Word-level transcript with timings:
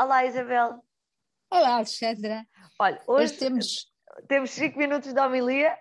Olá, 0.00 0.24
Isabel. 0.24 0.80
Olá, 1.52 1.74
Alexandra. 1.74 2.46
Olha, 2.78 3.00
hoje 3.04 3.32
temos 3.32 3.88
temos 4.28 4.50
5 4.50 4.78
minutos 4.78 5.12
de 5.12 5.20
homilia. 5.20 5.76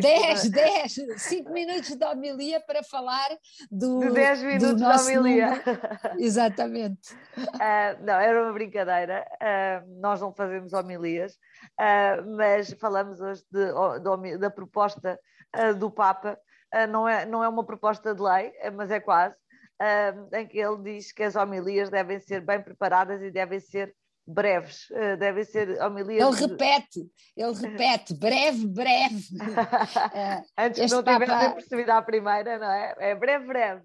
10, 0.00 0.50
10, 0.50 0.92
5 1.16 1.52
minutos 1.52 1.96
de 1.96 2.04
homilia 2.04 2.60
para 2.60 2.80
falar 2.84 3.28
do. 3.72 3.98
De 3.98 4.10
10 4.12 4.42
minutos 4.44 4.76
de 4.76 4.84
homilia. 4.84 5.50
Número. 5.50 6.20
Exatamente. 6.20 7.12
Uh, 7.36 7.98
não, 8.06 8.14
era 8.14 8.40
uma 8.40 8.52
brincadeira. 8.52 9.26
Uh, 9.34 10.00
nós 10.00 10.20
não 10.20 10.32
fazemos 10.32 10.72
homilias, 10.72 11.32
uh, 11.32 12.36
mas 12.36 12.72
falamos 12.74 13.20
hoje 13.20 13.42
de, 13.50 13.66
de, 14.00 14.38
da 14.38 14.50
proposta 14.50 15.18
do 15.78 15.90
Papa. 15.90 16.38
não, 16.88 17.08
é, 17.08 17.26
não 17.26 17.42
é 17.42 17.48
uma 17.48 17.64
proposta 17.64 18.14
de 18.14 18.22
lei, 18.22 18.52
mas 18.76 18.92
é 18.92 19.00
quase. 19.00 19.34
Em 20.32 20.46
que 20.46 20.58
ele 20.58 20.82
diz 20.82 21.12
que 21.12 21.22
as 21.22 21.36
homilias 21.36 21.90
devem 21.90 22.18
ser 22.18 22.40
bem 22.40 22.60
preparadas 22.60 23.22
e 23.22 23.30
devem 23.30 23.60
ser 23.60 23.94
breves, 24.28 24.90
uh, 24.90 25.16
devem 25.16 25.44
ser 25.44 25.80
homilias. 25.80 26.22
Ele 26.22 26.48
repete, 26.48 27.10
ele 27.36 27.54
repete, 27.54 28.14
breve, 28.14 28.66
breve. 28.66 29.24
Uh, 29.34 30.44
Antes 30.58 30.84
que 30.84 30.90
não 30.90 31.02
Papa... 31.02 31.24
tivessem 31.24 31.54
percebido 31.54 31.90
à 31.90 32.02
primeira, 32.02 32.58
não 32.58 32.70
é? 32.70 32.94
É 32.98 33.14
breve, 33.14 33.46
breve. 33.46 33.82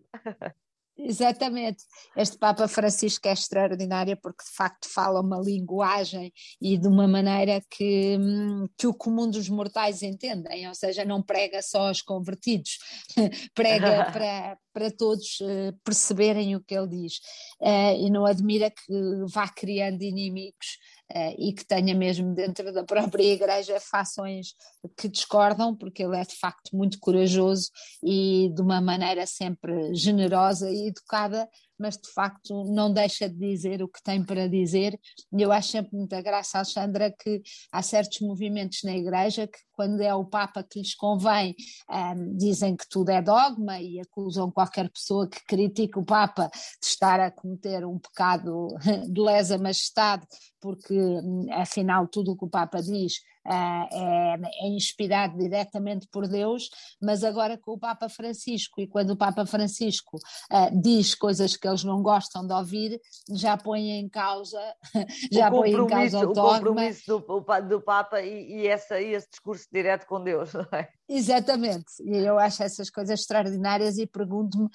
Exatamente. 0.95 1.83
Este 2.16 2.38
Papa 2.38 2.67
Francisco 2.67 3.27
é 3.27 3.33
extraordinário 3.33 4.16
porque 4.21 4.44
de 4.44 4.55
facto 4.55 4.88
fala 4.88 5.21
uma 5.21 5.39
linguagem 5.39 6.31
e 6.61 6.77
de 6.77 6.88
uma 6.88 7.07
maneira 7.07 7.61
que, 7.69 8.17
hum, 8.19 8.67
que 8.78 8.85
o 8.85 8.94
comum 8.94 9.30
dos 9.30 9.50
mortais 9.50 10.03
entendem, 10.03 10.67
ou 10.67 10.75
seja, 10.75 11.03
não 11.03 11.22
prega 11.22 11.61
só 11.63 11.88
aos 11.88 12.02
convertidos, 12.02 12.78
prega 13.55 14.05
para, 14.13 14.57
para 14.73 14.91
todos 14.91 15.39
uh, 15.41 15.73
perceberem 15.83 16.55
o 16.55 16.63
que 16.63 16.75
ele 16.75 16.88
diz. 16.88 17.17
Uh, 17.61 18.05
e 18.05 18.09
não 18.09 18.25
admira 18.25 18.69
que 18.71 18.93
vá 19.31 19.47
criando 19.47 20.02
inimigos 20.02 20.77
uh, 21.11 21.35
e 21.38 21.53
que 21.53 21.66
tenha 21.66 21.93
mesmo 21.93 22.33
dentro 22.33 22.73
da 22.73 22.83
própria 22.83 23.23
igreja 23.23 23.79
fações 23.79 24.55
que 24.97 25.07
discordam, 25.07 25.75
porque 25.75 26.03
ele 26.03 26.17
é 26.17 26.23
de 26.23 26.35
facto 26.35 26.75
muito 26.75 26.99
corajoso 26.99 27.69
e 28.03 28.51
de 28.53 28.61
uma 28.61 28.81
maneira 28.81 29.25
sempre 29.25 29.94
generosa 29.94 30.69
e 30.69 30.88
educada, 30.88 31.47
mas 31.79 31.97
de 31.97 32.11
facto 32.11 32.66
não 32.66 32.91
deixa 32.91 33.29
de 33.29 33.38
dizer 33.38 33.81
o 33.81 33.88
que 33.88 34.02
tem 34.03 34.23
para 34.23 34.47
dizer. 34.47 34.99
E 35.31 35.41
eu 35.41 35.52
acho 35.52 35.69
sempre 35.69 35.95
muita 35.95 36.21
graça, 36.21 36.57
Alexandra, 36.57 37.11
que 37.11 37.41
há 37.71 37.81
certos 37.81 38.19
movimentos 38.21 38.79
na 38.83 38.95
Igreja 38.95 39.47
que, 39.47 39.57
quando 39.73 40.01
é 40.01 40.13
o 40.13 40.25
Papa 40.25 40.63
que 40.63 40.79
lhes 40.79 40.95
convém, 40.95 41.55
um, 41.89 42.38
dizem 42.38 42.75
que 42.75 42.88
tudo 42.88 43.09
é 43.09 43.21
dogma 43.21 43.79
e 43.79 43.99
acusam 43.99 44.51
qualquer 44.51 44.89
pessoa 44.89 45.27
que 45.27 45.44
critique 45.45 45.97
o 45.97 46.05
Papa 46.05 46.49
de 46.81 46.88
estar 46.88 47.19
a 47.19 47.31
cometer 47.31 47.85
um 47.85 47.97
pecado 47.97 48.67
de 49.11 49.21
lesa 49.21 49.57
majestade, 49.57 50.25
porque 50.64 50.97
hum, 50.97 51.45
afinal 51.52 52.08
tudo 52.08 52.31
o 52.31 52.38
que 52.38 52.45
o 52.45 52.50
Papa 52.50 52.81
diz 52.81 53.16
é, 53.45 54.38
é, 54.66 54.67
inspirado 54.69 55.38
diretamente 55.38 56.08
por 56.08 56.30
Deus, 56.30 56.69
mas 57.02 57.25
agora 57.25 57.58
com 57.58 57.73
o 57.73 57.78
Papa 57.78 58.08
Francisco, 58.08 58.80
e 58.80 58.88
quando 58.88 59.09
o 59.09 59.17
Papa 59.17 59.45
Francisco 59.45 60.16
uh, 60.16 60.81
diz 60.81 61.14
coisas 61.14 61.58
que 61.58 61.67
eles 61.67 61.84
não 61.84 62.02
gostam 62.02 62.47
de 62.47 62.53
ouvir, 62.53 63.02
já 63.34 63.58
põe 63.58 64.00
em 64.00 64.08
causa, 64.08 64.61
já 65.30 65.52
põe 65.52 65.72
em 65.72 65.88
causa 65.88 66.25
o, 66.25 66.31
o 66.31 66.34
compromisso 66.34 67.03
do, 67.06 67.45
do 67.67 67.81
Papa 67.81 68.22
e, 68.22 68.61
e, 68.61 68.67
essa, 68.67 69.02
e 69.02 69.14
esse 69.14 69.30
discurso 69.30 69.67
direto 69.69 70.06
com 70.06 70.23
Deus, 70.23 70.53
não 70.53 70.67
é? 70.72 70.88
Exatamente, 71.09 72.02
e 72.02 72.16
eu 72.16 72.39
acho 72.39 72.63
essas 72.63 72.90
coisas 72.90 73.19
extraordinárias 73.19 73.97
e 73.97 74.07
pergunto-me 74.07 74.69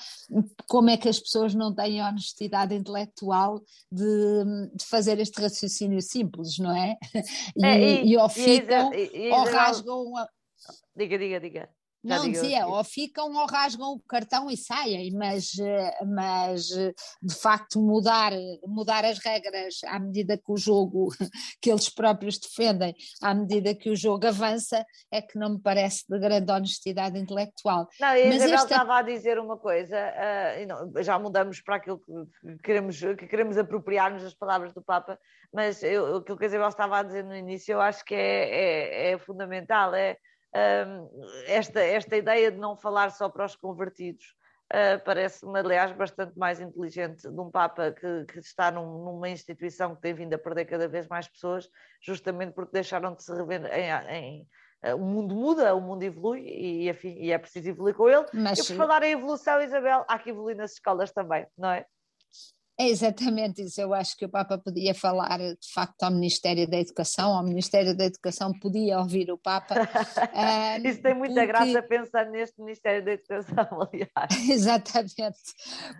como 0.69 0.91
é 0.91 0.99
que 0.99 1.09
as 1.09 1.19
pessoas 1.19 1.55
não 1.55 1.75
têm 1.75 2.03
honestidade 2.03 2.75
intelectual 2.75 3.63
de, 3.91 4.45
de 4.75 4.85
fazer 4.85 5.19
este 5.21 5.41
raciocínio 5.41 5.78
simples, 6.01 6.59
não 6.59 6.75
é? 6.75 6.97
E, 7.57 7.65
é, 7.65 7.81
e, 7.81 8.13
e 8.13 8.17
ao 8.17 8.29
ficam 8.29 8.93
e, 8.95 9.31
ou 9.31 9.45
rasgam. 9.45 10.17
A... 10.17 10.29
Diga, 10.97 11.19
diga, 11.19 11.41
diga. 11.41 11.69
Já 12.05 12.19
não 12.19 12.31
dizia, 12.31 12.67
ou 12.67 12.85
ficam 12.85 13.35
ou 13.35 13.47
rasgam 13.47 13.93
o 13.93 14.01
cartão 14.01 14.49
e 14.49 14.57
saem, 14.57 15.13
mas, 15.13 15.51
mas 16.07 16.69
de 16.69 17.35
facto 17.35 17.81
mudar, 17.81 18.33
mudar 18.67 19.05
as 19.05 19.19
regras 19.19 19.81
à 19.85 19.99
medida 19.99 20.39
que 20.39 20.53
o 20.53 20.57
jogo, 20.57 21.09
que 21.61 21.71
eles 21.71 21.89
próprios 21.89 22.39
defendem, 22.39 22.95
à 23.21 23.35
medida 23.35 23.75
que 23.75 23.91
o 23.91 23.97
jogo 23.97 24.27
avança, 24.27 24.85
é 25.11 25.21
que 25.21 25.39
não 25.39 25.55
me 25.55 25.61
parece 25.61 26.05
de 26.09 26.19
grande 26.19 26.53
honestidade 26.53 27.19
intelectual. 27.19 27.89
Não, 28.01 28.09
a 28.09 28.19
Isabel 28.19 28.55
esta... 28.55 28.75
estava 28.75 28.99
a 28.99 29.03
dizer 29.03 29.39
uma 29.39 29.57
coisa, 29.57 29.97
uh, 29.97 31.03
já 31.03 31.19
mudamos 31.19 31.61
para 31.61 31.77
aquilo 31.77 31.99
que 31.99 32.59
queremos, 32.63 33.01
que 33.01 33.27
queremos 33.27 33.59
apropriar-nos 33.59 34.23
das 34.23 34.35
palavras 34.35 34.73
do 34.73 34.83
Papa, 34.83 35.19
mas 35.53 35.83
eu, 35.83 36.17
aquilo 36.17 36.39
que 36.39 36.45
a 36.45 36.47
Isabel 36.49 36.69
estava 36.69 36.99
a 36.99 37.03
dizer 37.03 37.25
no 37.25 37.35
início 37.35 37.73
eu 37.73 37.81
acho 37.81 38.05
que 38.05 38.15
é, 38.15 39.11
é, 39.11 39.13
é 39.13 39.19
fundamental, 39.19 39.95
é 39.95 40.17
esta, 41.47 41.81
esta 41.81 42.17
ideia 42.17 42.51
de 42.51 42.59
não 42.59 42.77
falar 42.77 43.11
só 43.11 43.29
para 43.29 43.45
os 43.45 43.55
convertidos 43.55 44.35
uh, 44.73 45.03
parece-me, 45.05 45.59
aliás, 45.59 45.93
bastante 45.93 46.39
mais 46.39 46.61
inteligente 46.61 47.23
de 47.23 47.41
um 47.41 47.51
Papa 47.51 47.93
que, 47.93 48.25
que 48.27 48.39
está 48.39 48.71
num, 48.71 49.05
numa 49.05 49.29
instituição 49.29 49.95
que 49.95 50.03
tem 50.03 50.15
vindo 50.15 50.35
a 50.35 50.39
perder 50.39 50.67
cada 50.67 50.89
vez 50.89 51.07
mais 51.09 51.29
pessoas, 51.29 51.69
justamente 52.01 52.53
porque 52.53 52.73
deixaram 52.73 53.15
de 53.15 53.23
se 53.23 53.33
rever 53.33 53.65
em, 53.73 53.91
em 54.15 54.49
uh, 54.91 54.97
o 54.97 55.05
mundo 55.05 55.35
muda, 55.35 55.75
o 55.75 55.81
mundo 55.81 56.03
evolui 56.03 56.41
e, 56.41 56.89
enfim, 56.89 57.17
e 57.19 57.33
é 57.33 57.39
preciso 57.39 57.71
evoluir 57.71 57.95
com 57.95 58.09
ele. 58.09 58.27
Mas... 58.33 58.59
E 58.59 58.67
por 58.67 58.77
falar 58.77 59.03
em 59.03 59.13
evolução, 59.13 59.61
Isabel, 59.61 60.05
há 60.09 60.19
que 60.19 60.31
evoluir 60.31 60.57
nas 60.57 60.73
escolas 60.73 61.13
também, 61.13 61.47
não 61.57 61.71
é? 61.71 61.87
É 62.81 62.89
exatamente 62.89 63.63
isso. 63.63 63.81
Eu 63.81 63.93
acho 63.93 64.17
que 64.17 64.25
o 64.25 64.29
Papa 64.29 64.57
podia 64.57 64.95
falar 64.95 65.39
de 65.39 65.73
facto 65.75 66.01
ao 66.05 66.13
Ministério 66.13 66.69
da 66.71 66.79
Educação, 66.79 67.37
ao 67.37 67.43
Ministério 67.43 67.97
da 67.97 68.05
Educação 68.05 68.53
podia 68.53 69.01
ouvir 69.01 69.33
o 69.33 69.37
Papa. 69.37 69.75
um, 69.75 70.87
isso 70.87 71.03
tem 71.03 71.13
muita 71.13 71.35
porque... 71.35 71.47
graça 71.49 71.83
pensar 71.83 72.31
neste 72.31 72.61
Ministério 72.61 73.05
da 73.05 73.13
Educação, 73.15 73.67
aliás. 73.83 74.31
exatamente, 74.49 75.39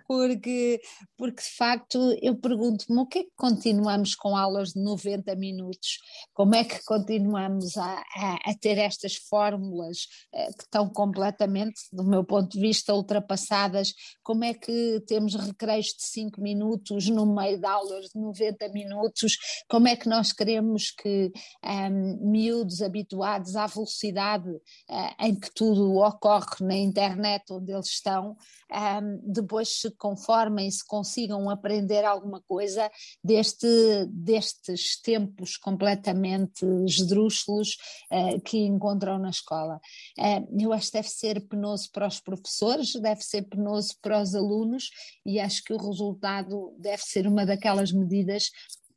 porque, 0.07 0.79
porque 1.17 1.41
de 1.41 1.49
facto 1.57 2.17
eu 2.21 2.37
pergunto-me 2.37 3.01
o 3.01 3.05
que 3.05 3.19
é 3.19 3.23
que 3.23 3.33
continuamos 3.35 4.15
com 4.15 4.37
aulas 4.37 4.69
de 4.69 4.81
90 4.81 5.35
minutos? 5.35 5.99
Como 6.33 6.55
é 6.55 6.63
que 6.63 6.81
continuamos 6.85 7.75
a, 7.75 8.03
a, 8.15 8.35
a 8.45 8.53
ter 8.57 8.77
estas 8.77 9.15
fórmulas 9.15 9.97
uh, 10.33 10.57
que 10.57 10.63
estão 10.63 10.87
completamente, 10.89 11.81
do 11.91 12.05
meu 12.05 12.23
ponto 12.23 12.51
de 12.51 12.61
vista, 12.61 12.93
ultrapassadas? 12.93 13.93
Como 14.23 14.45
é 14.45 14.53
que 14.53 15.03
temos 15.05 15.35
recreios 15.35 15.87
de 15.87 16.07
5 16.07 16.41
minutos? 16.41 16.68
Minutos 16.69 17.09
no 17.09 17.25
meio 17.25 17.59
de 17.59 17.65
aulas 17.65 18.09
de 18.09 18.19
90 18.19 18.69
minutos, 18.69 19.37
como 19.67 19.87
é 19.87 19.95
que 19.95 20.07
nós 20.07 20.31
queremos 20.31 20.91
que 20.91 21.31
um, 21.63 22.29
miúdos 22.29 22.81
habituados 22.81 23.55
à 23.55 23.65
velocidade 23.65 24.49
uh, 24.49 25.25
em 25.25 25.35
que 25.35 25.51
tudo 25.53 25.95
ocorre 25.95 26.61
na 26.61 26.75
internet 26.75 27.45
onde 27.51 27.71
eles 27.71 27.87
estão, 27.87 28.35
um, 28.71 29.31
depois 29.31 29.79
se 29.79 29.91
conformem, 29.91 30.69
se 30.69 30.85
consigam 30.85 31.49
aprender 31.49 32.05
alguma 32.05 32.41
coisa 32.41 32.89
deste, 33.23 33.67
destes 34.07 35.01
tempos 35.01 35.57
completamente 35.57 36.65
esdrúxulos 36.85 37.77
uh, 38.11 38.39
que 38.41 38.57
encontram 38.59 39.17
na 39.17 39.29
escola. 39.29 39.79
Uh, 40.17 40.61
eu 40.61 40.73
acho 40.73 40.87
que 40.87 40.97
deve 40.97 41.09
ser 41.09 41.47
penoso 41.47 41.89
para 41.91 42.07
os 42.07 42.19
professores, 42.19 42.93
deve 42.93 43.21
ser 43.21 43.43
penoso 43.43 43.95
para 44.01 44.21
os 44.21 44.35
alunos 44.35 44.89
e 45.25 45.39
acho 45.39 45.63
que 45.63 45.73
o 45.73 45.77
resultado 45.77 46.58
deve 46.77 47.01
ser 47.01 47.27
uma 47.27 47.45
daquelas 47.45 47.91
medidas 47.91 48.49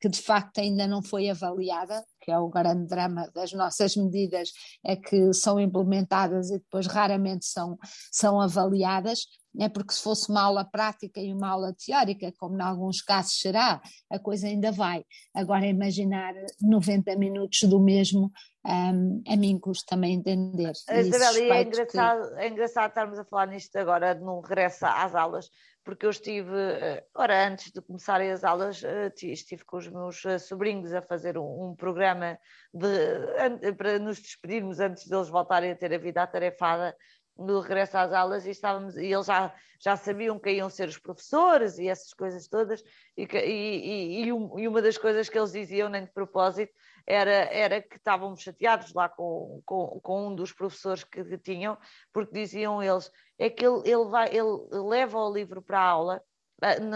que 0.02 0.08
de 0.08 0.20
facto 0.20 0.58
ainda 0.58 0.84
não 0.88 1.00
foi 1.00 1.30
avaliada, 1.30 2.04
que 2.20 2.32
é 2.32 2.36
o 2.36 2.48
grande 2.48 2.88
drama 2.88 3.30
das 3.32 3.52
nossas 3.52 3.94
medidas, 3.96 4.50
é 4.84 4.96
que 4.96 5.32
são 5.32 5.60
implementadas 5.60 6.50
e 6.50 6.58
depois 6.58 6.88
raramente 6.88 7.46
são, 7.46 7.78
são 8.10 8.40
avaliadas, 8.40 9.20
é 9.60 9.68
porque 9.68 9.92
se 9.92 10.02
fosse 10.02 10.28
uma 10.28 10.42
aula 10.42 10.64
prática 10.64 11.20
e 11.20 11.32
uma 11.32 11.50
aula 11.50 11.72
teórica, 11.74 12.32
como 12.36 12.56
em 12.56 12.62
alguns 12.62 13.00
casos 13.00 13.38
será, 13.38 13.80
a 14.10 14.18
coisa 14.18 14.48
ainda 14.48 14.72
vai. 14.72 15.04
Agora 15.32 15.66
imaginar 15.66 16.34
90 16.60 17.14
minutos 17.16 17.62
do 17.68 17.78
mesmo, 17.78 18.32
um, 18.66 19.22
a 19.28 19.36
mim 19.36 19.56
custa 19.56 19.94
também 19.94 20.14
entender. 20.14 20.72
Isabel, 20.90 21.44
e 21.44 21.50
é 21.50 21.62
engraçado, 21.62 22.34
que... 22.34 22.40
é 22.40 22.48
engraçado 22.48 22.88
estarmos 22.88 23.18
a 23.20 23.24
falar 23.24 23.46
nisto 23.46 23.76
agora, 23.76 24.14
num 24.14 24.40
regresso 24.40 24.84
às 24.84 25.14
aulas, 25.14 25.48
porque 25.84 26.06
eu 26.06 26.10
estive, 26.10 26.54
eh, 26.54 27.04
ora, 27.14 27.48
antes 27.48 27.72
de 27.72 27.80
começarem 27.80 28.30
as 28.30 28.44
aulas, 28.44 28.82
eh, 28.84 29.12
estive 29.22 29.64
com 29.64 29.76
os 29.78 29.88
meus 29.88 30.24
eh, 30.24 30.38
sobrinhos 30.38 30.92
a 30.94 31.02
fazer 31.02 31.36
um, 31.36 31.70
um 31.70 31.74
programa 31.74 32.38
de, 32.72 33.72
para 33.76 33.98
nos 33.98 34.20
despedirmos 34.20 34.78
antes 34.80 35.08
deles 35.08 35.28
voltarem 35.28 35.72
a 35.72 35.76
ter 35.76 35.92
a 35.92 35.98
vida 35.98 36.22
atarefada 36.22 36.96
no 37.36 37.60
regresso 37.60 37.96
às 37.96 38.12
aulas 38.12 38.46
e 38.46 38.50
estávamos 38.50 38.96
e 38.96 39.06
eles 39.06 39.26
já, 39.26 39.54
já 39.80 39.96
sabiam 39.96 40.38
quem 40.38 40.56
iam 40.56 40.70
ser 40.70 40.88
os 40.88 40.98
professores 40.98 41.78
e 41.78 41.88
essas 41.88 42.12
coisas 42.12 42.46
todas 42.46 42.82
e, 43.16 43.24
e, 43.24 44.22
e, 44.22 44.26
e, 44.26 44.32
uma 44.68 44.82
das 44.82 44.98
coisas 44.98 45.28
que 45.28 45.38
eles 45.38 45.52
diziam 45.52 45.88
nem 45.88 46.04
de 46.04 46.12
propósito 46.12 46.72
era, 47.06 47.30
era 47.30 47.82
que 47.82 47.96
estavam 47.96 48.36
chateados 48.36 48.92
lá 48.92 49.08
com, 49.08 49.60
com, 49.64 50.00
com 50.00 50.28
um 50.28 50.34
dos 50.34 50.52
professores 50.52 51.04
que, 51.04 51.24
que 51.24 51.38
tinham 51.38 51.76
porque 52.12 52.32
diziam 52.32 52.82
eles 52.82 53.10
é 53.38 53.50
que 53.50 53.66
ele, 53.66 53.82
ele, 53.84 54.04
vai, 54.04 54.28
ele 54.28 54.88
leva 54.88 55.18
o 55.18 55.32
livro 55.32 55.62
para 55.62 55.80
a 55.80 55.88
aula 55.88 56.22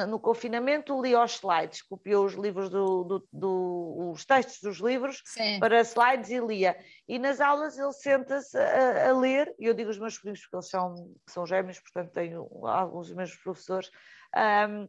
no 0.06 0.20
confinamento 0.20 1.00
li 1.02 1.14
os 1.16 1.32
slides, 1.36 1.82
copiou 1.82 2.24
os 2.24 2.34
livros 2.34 2.70
do, 2.70 3.04
do, 3.04 3.28
do 3.32 4.10
os 4.12 4.24
textos 4.24 4.60
dos 4.60 4.78
livros 4.78 5.22
Sim. 5.24 5.58
para 5.58 5.80
slides 5.80 6.30
e 6.30 6.38
lia. 6.38 6.76
E 7.08 7.18
nas 7.18 7.40
aulas 7.40 7.76
ele 7.76 7.92
senta-se 7.92 8.56
a, 8.56 9.10
a, 9.10 9.18
ler, 9.18 9.52
e 9.58 9.66
eu 9.66 9.74
digo 9.74 9.90
os 9.90 9.98
meus 9.98 10.18
primos 10.18 10.40
porque 10.40 10.56
eles 10.56 10.68
são, 10.68 10.94
são 11.28 11.46
gêmeos, 11.46 11.80
portanto 11.80 12.12
tenho 12.12 12.48
alguns 12.66 13.08
dos 13.08 13.16
meus 13.16 13.34
professores. 13.36 13.90
Um, 14.36 14.88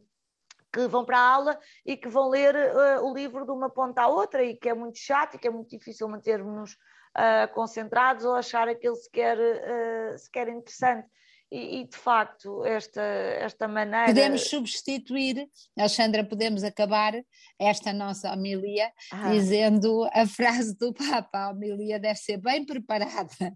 que 0.70 0.86
vão 0.86 1.02
para 1.04 1.18
a 1.18 1.34
aula 1.34 1.58
e 1.84 1.96
que 1.96 2.08
vão 2.08 2.28
ler 2.28 2.54
uh, 2.54 3.02
o 3.02 3.14
livro 3.14 3.46
de 3.46 3.50
uma 3.50 3.70
ponta 3.70 4.02
à 4.02 4.06
outra 4.06 4.44
e 4.44 4.54
que 4.54 4.68
é 4.68 4.74
muito 4.74 4.98
chato 4.98 5.34
e 5.34 5.38
que 5.38 5.48
é 5.48 5.50
muito 5.50 5.70
difícil 5.70 6.06
mantermos 6.08 6.72
uh, 7.16 7.52
concentrados 7.54 8.26
ou 8.26 8.34
achar 8.34 8.68
aquele 8.68 8.96
sequer, 8.96 9.38
uh, 9.38 10.18
sequer 10.18 10.48
interessante. 10.48 11.08
E, 11.50 11.80
e, 11.80 11.84
de 11.84 11.96
facto, 11.96 12.62
esta, 12.64 13.00
esta 13.00 13.66
maneira. 13.66 14.06
Podemos 14.06 14.48
substituir, 14.50 15.48
Alexandra, 15.78 16.22
podemos 16.22 16.62
acabar 16.62 17.14
esta 17.58 17.90
nossa 17.90 18.30
homilia 18.30 18.92
ah. 19.10 19.30
dizendo 19.30 20.06
a 20.12 20.26
frase 20.26 20.76
do 20.76 20.92
Papa: 20.92 21.38
a 21.38 21.50
homilia 21.50 21.98
deve 21.98 22.18
ser 22.18 22.36
bem 22.36 22.66
preparada 22.66 23.54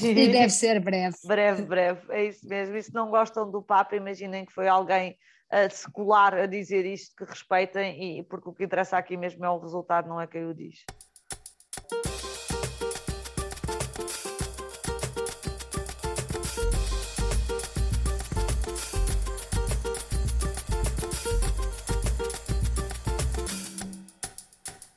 e 0.00 0.28
deve 0.28 0.50
ser 0.50 0.80
breve. 0.80 1.16
Breve, 1.24 1.62
breve, 1.62 2.00
é 2.10 2.26
isso 2.26 2.46
mesmo. 2.46 2.76
E 2.76 2.82
se 2.82 2.94
não 2.94 3.10
gostam 3.10 3.50
do 3.50 3.62
Papa, 3.62 3.96
imaginem 3.96 4.46
que 4.46 4.52
foi 4.52 4.68
alguém 4.68 5.18
uh, 5.52 5.74
secular 5.74 6.34
a 6.34 6.46
dizer 6.46 6.86
isto, 6.86 7.16
que 7.16 7.24
respeitem, 7.24 8.20
e, 8.20 8.22
porque 8.22 8.48
o 8.48 8.52
que 8.52 8.64
interessa 8.64 8.96
aqui 8.96 9.16
mesmo 9.16 9.44
é 9.44 9.50
o 9.50 9.58
resultado, 9.58 10.08
não 10.08 10.20
é 10.20 10.26
quem 10.26 10.46
o 10.46 10.54
diz. 10.54 10.84